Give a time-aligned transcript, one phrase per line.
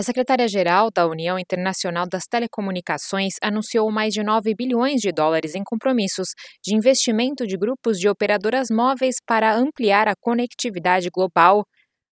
[0.00, 5.64] A secretária-geral da União Internacional das Telecomunicações anunciou mais de 9 bilhões de dólares em
[5.64, 6.28] compromissos
[6.64, 11.64] de investimento de grupos de operadoras móveis para ampliar a conectividade global.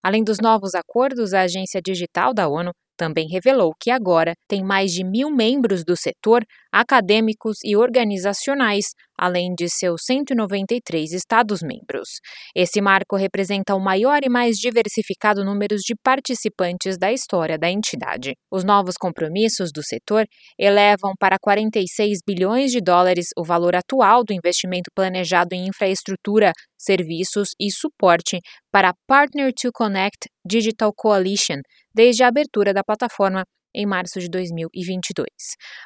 [0.04, 4.90] Além dos novos acordos, a Agência Digital da ONU também revelou que agora tem mais
[4.90, 6.42] de mil membros do setor,
[6.76, 8.84] acadêmicos e organizacionais,
[9.18, 12.20] além de seus 193 Estados-membros.
[12.54, 18.34] Esse marco representa o maior e mais diversificado número de participantes da história da entidade.
[18.52, 20.26] Os novos compromissos do setor
[20.58, 27.48] elevam para 46 bilhões de dólares o valor atual do investimento planejado em infraestrutura, serviços
[27.58, 28.38] e suporte
[28.70, 31.60] para a Partner to Connect Digital Coalition,
[31.94, 35.26] desde a abertura da plataforma em março de 2022.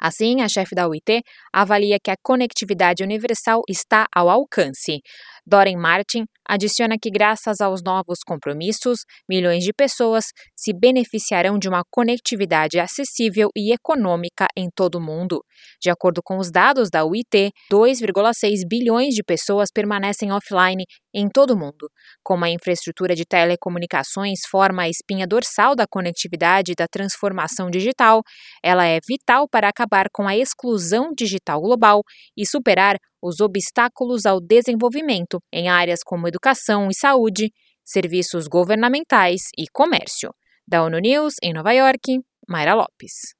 [0.01, 1.21] Assim, a chefe da UIT
[1.53, 4.99] avalia que a conectividade universal está ao alcance.
[5.45, 11.81] Doreen Martin adiciona que, graças aos novos compromissos, milhões de pessoas se beneficiarão de uma
[11.89, 15.41] conectividade acessível e econômica em todo o mundo.
[15.81, 21.51] De acordo com os dados da UIT, 2,6 bilhões de pessoas permanecem offline em todo
[21.51, 21.89] o mundo.
[22.21, 28.21] Como a infraestrutura de telecomunicações forma a espinha dorsal da conectividade e da transformação digital,
[28.61, 32.01] ela é vital para acabar com a exclusão digital global
[32.35, 37.51] e superar os obstáculos ao desenvolvimento em áreas como educação e saúde,
[37.83, 40.33] serviços governamentais e comércio.
[40.67, 43.33] Da ONU News, em Nova York, Mayra Lopes.